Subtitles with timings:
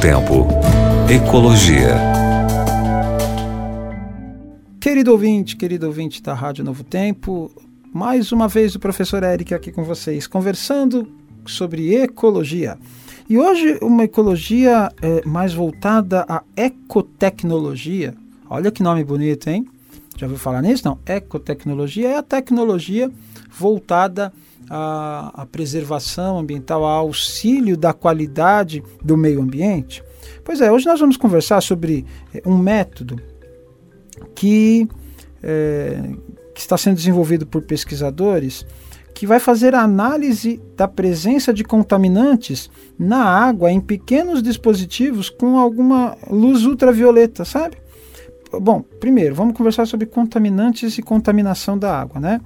[0.00, 0.46] Tempo.
[1.10, 1.94] Ecologia.
[4.80, 7.50] Querido ouvinte, querido ouvinte da Rádio Novo Tempo,
[7.92, 11.06] mais uma vez o professor Eric aqui com vocês, conversando
[11.44, 12.78] sobre ecologia.
[13.28, 18.14] E hoje uma ecologia é, mais voltada à ecotecnologia.
[18.48, 19.66] Olha que nome bonito, hein?
[20.20, 20.82] Já ouviu falar nisso?
[20.84, 20.98] Não.
[21.06, 23.10] Ecotecnologia é a tecnologia
[23.58, 24.30] voltada
[24.68, 30.04] à, à preservação ambiental, ao auxílio da qualidade do meio ambiente.
[30.44, 32.04] Pois é, hoje nós vamos conversar sobre
[32.34, 33.18] é, um método
[34.34, 34.86] que,
[35.42, 36.12] é,
[36.54, 38.66] que está sendo desenvolvido por pesquisadores
[39.14, 45.58] que vai fazer a análise da presença de contaminantes na água em pequenos dispositivos com
[45.58, 47.78] alguma luz ultravioleta, sabe?
[48.52, 52.40] Bom, primeiro, vamos conversar sobre contaminantes e contaminação da água, né?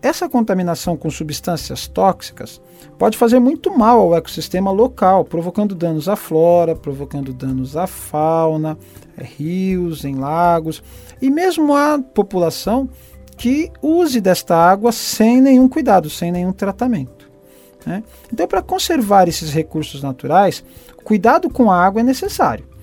[0.00, 2.60] Essa contaminação com substâncias tóxicas
[2.96, 8.78] pode fazer muito mal ao ecossistema local, provocando danos à flora, provocando danos à fauna,
[9.16, 10.82] é, rios, em lagos
[11.20, 12.88] e mesmo à população
[13.36, 17.28] que use desta água sem nenhum cuidado, sem nenhum tratamento.
[17.84, 18.04] Né?
[18.32, 20.62] Então, para conservar esses recursos naturais,
[21.04, 22.75] cuidado com a água é necessário.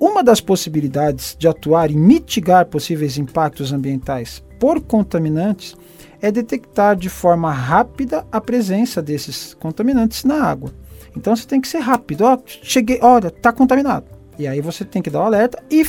[0.00, 5.74] Uma das possibilidades de atuar e mitigar possíveis impactos ambientais por contaminantes
[6.20, 10.72] é detectar de forma rápida a presença desses contaminantes na água.
[11.16, 12.22] Então você tem que ser rápido.
[12.22, 14.06] Ó, cheguei, olha, está contaminado.
[14.38, 15.84] E aí você tem que dar o alerta e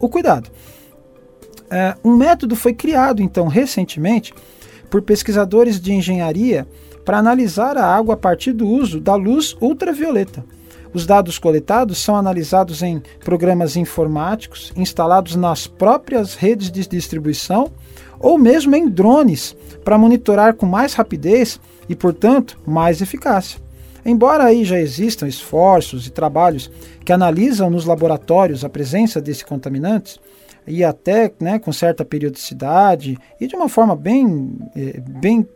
[0.00, 0.50] o cuidado.
[1.70, 4.32] É, um método foi criado, então, recentemente,
[4.88, 6.66] por pesquisadores de engenharia
[7.04, 10.44] para analisar a água a partir do uso da luz ultravioleta.
[10.96, 17.70] Os dados coletados são analisados em programas informáticos instalados nas próprias redes de distribuição
[18.18, 23.60] ou mesmo em drones para monitorar com mais rapidez e, portanto, mais eficácia.
[24.06, 26.70] Embora aí já existam esforços e trabalhos
[27.04, 30.18] que analisam nos laboratórios a presença desses contaminantes,
[30.66, 35.46] e até né, com certa periodicidade e de uma forma bem, eh, bem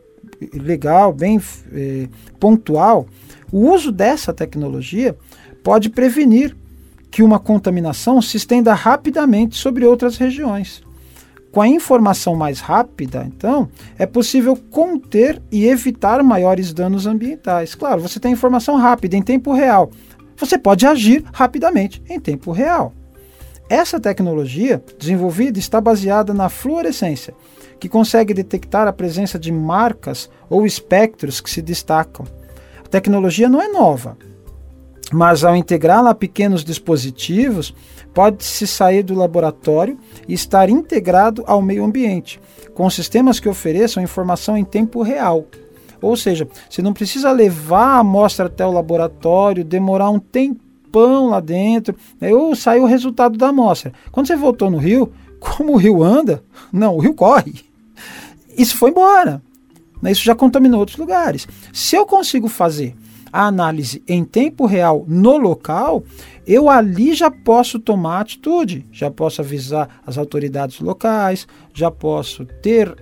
[0.54, 1.40] legal, bem
[1.72, 2.08] eh,
[2.38, 3.06] pontual,
[3.52, 5.16] o uso dessa tecnologia
[5.62, 6.56] pode prevenir
[7.10, 10.82] que uma contaminação se estenda rapidamente sobre outras regiões.
[11.50, 13.68] Com a informação mais rápida, então,
[13.98, 17.74] é possível conter e evitar maiores danos ambientais.
[17.74, 19.90] Claro, você tem informação rápida, em tempo real.
[20.36, 22.94] Você pode agir rapidamente, em tempo real.
[23.70, 27.32] Essa tecnologia desenvolvida está baseada na fluorescência,
[27.78, 32.26] que consegue detectar a presença de marcas ou espectros que se destacam.
[32.84, 34.19] A tecnologia não é nova,
[35.12, 37.72] mas ao integrá-la a pequenos dispositivos,
[38.12, 42.41] pode-se sair do laboratório e estar integrado ao meio ambiente,
[42.75, 45.47] com sistemas que ofereçam informação em tempo real.
[46.02, 50.19] Ou seja, você não precisa levar a amostra até o laboratório, demorar um
[50.90, 53.92] tempão lá dentro, né, ou sair o resultado da amostra.
[54.10, 56.42] Quando você voltou no rio, como o rio anda?
[56.72, 57.54] Não, o rio corre.
[58.56, 59.40] Isso foi embora.
[60.02, 61.46] Né, isso já contaminou outros lugares.
[61.72, 62.96] Se eu consigo fazer
[63.32, 66.02] a análise em tempo real no local,
[66.44, 72.92] eu ali já posso tomar atitude, já posso avisar as autoridades locais, já posso ter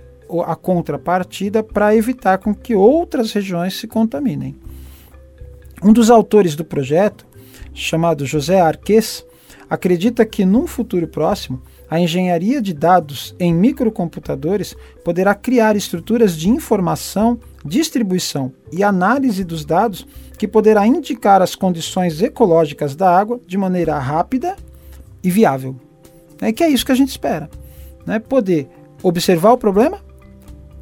[0.45, 4.55] a contrapartida para evitar com que outras regiões se contaminem.
[5.81, 7.25] Um dos autores do projeto,
[7.79, 9.25] chamado José Arques,
[9.69, 16.49] acredita que num futuro próximo a engenharia de dados em microcomputadores poderá criar estruturas de
[16.49, 20.05] informação, distribuição e análise dos dados
[20.37, 24.55] que poderá indicar as condições ecológicas da água de maneira rápida
[25.23, 25.75] e viável.
[26.41, 27.49] É que é isso que a gente espera.
[28.05, 28.19] Né?
[28.19, 28.69] Poder
[29.01, 29.99] observar o problema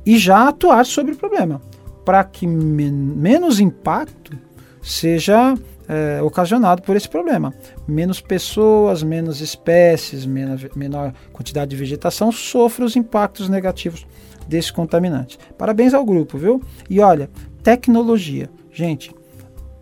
[0.06, 1.62] e já atuar sobre o problema,
[2.06, 4.38] para que men menos impacto
[4.81, 5.53] seja
[5.88, 7.53] é, ocasionado por esse problema.
[7.88, 14.06] Menos pessoas, menos espécies, menor, menor quantidade de vegetação sofrem os impactos negativos
[14.48, 15.38] desse contaminante.
[15.58, 16.62] Parabéns ao grupo, viu?
[16.90, 17.30] E olha,
[17.64, 18.50] tecnologia.
[18.72, 19.13] Gente,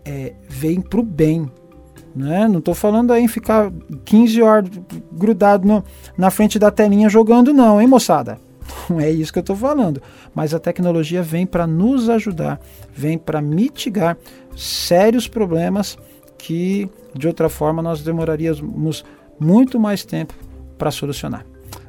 [0.04, 1.50] é, vem para o bem.
[2.14, 2.48] Né?
[2.48, 3.70] Não estou falando aí em ficar
[4.04, 4.70] 15 horas
[5.12, 5.84] grudado no,
[6.16, 8.38] na frente da telinha jogando, não, hein, moçada?
[8.88, 10.02] Não é isso que eu estou falando.
[10.34, 12.60] Mas a tecnologia vem para nos ajudar,
[12.92, 14.16] vem para mitigar
[14.56, 15.98] sérios problemas
[16.38, 19.04] que de outra forma nós demoraríamos
[19.38, 20.34] muito mais tempo
[20.78, 21.44] para solucionar.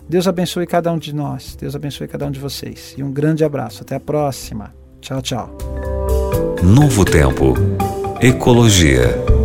[0.10, 2.96] Deus abençoe cada um de nós, Deus abençoe cada um de vocês.
[2.98, 3.82] E um grande abraço.
[3.82, 4.74] Até a próxima.
[5.02, 5.58] Tchau, tchau.
[6.64, 7.54] Novo Tempo.
[8.22, 9.37] Ecologia.